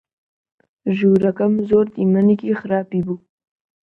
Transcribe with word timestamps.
ژوورەکەم 0.97 1.53
زۆر 1.69 1.85
دیمەنێکی 1.95 2.57
خراپی 2.59 3.01
بوو. 3.05 3.17